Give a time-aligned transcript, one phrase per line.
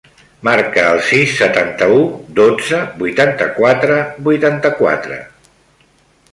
[0.47, 1.99] Marca el sis, setanta-u,
[2.41, 5.25] dotze, vuitanta-quatre, vuitanta-quatre.